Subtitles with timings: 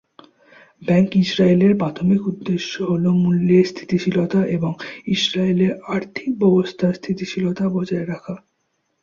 [0.81, 4.71] Bank ইসরায়েলের প্রাথমিক উদ্দেশ্য হল মূল্যের স্থিতিশীলতা এবং
[5.07, 8.35] ইসরায়েলের আর্থিক ব্যবস্থার স্থিতিশীলতা বজায় রাখা।